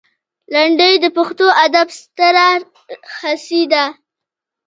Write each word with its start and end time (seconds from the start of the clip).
لنډۍ 0.53 0.93
د 1.03 1.05
پښتو 1.17 1.45
ادب 1.65 1.87
ستره 1.99 2.47
هستي 3.19 3.63
ده. 3.71 3.83